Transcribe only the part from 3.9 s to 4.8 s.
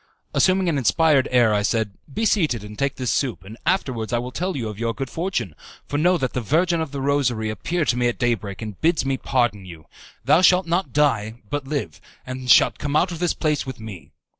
I will tell you of